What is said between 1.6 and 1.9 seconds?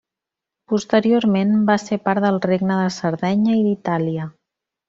va